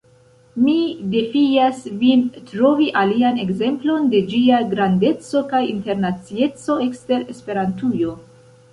Mi 0.67 0.77
defias 1.15 1.83
vin 2.03 2.23
trovi 2.53 2.89
alian 3.03 3.39
ekzemplon 3.45 4.09
de 4.15 4.25
ĝia 4.33 4.65
grandeco 4.75 5.47
kaj 5.55 5.65
internacieco, 5.77 6.83
ekster 6.91 7.31
Esperantujo. 7.37 8.21